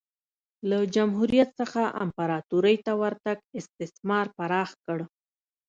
[0.69, 4.99] له جمهوریت څخه امپراتورۍ ته ورتګ استثمار پراخ کړ